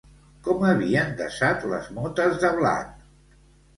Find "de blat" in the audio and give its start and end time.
2.45-3.09